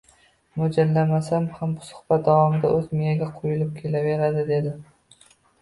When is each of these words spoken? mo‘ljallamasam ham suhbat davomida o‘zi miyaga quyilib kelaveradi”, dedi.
mo‘ljallamasam 0.59 1.45
ham 1.59 1.75
suhbat 1.89 2.25
davomida 2.29 2.73
o‘zi 2.79 2.91
miyaga 3.03 3.29
quyilib 3.37 3.79
kelaveradi”, 3.83 4.49
dedi. 4.53 4.77